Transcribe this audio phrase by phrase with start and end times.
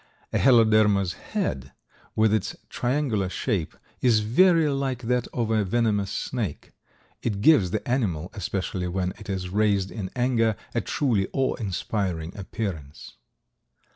[0.33, 1.73] A Heloderma's head,
[2.15, 6.71] with its triangular shape, is very like that of a venomous snake;
[7.21, 13.17] it gives the animal—especially when it is raised in anger—a truly awe inspiring appearance.